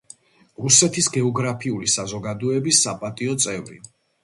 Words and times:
რუსეთის 0.63 1.09
გეოგრაფიული 1.17 1.91
საზოგადოების 1.97 2.83
საპატიო 2.89 3.39
წევრი. 3.47 3.81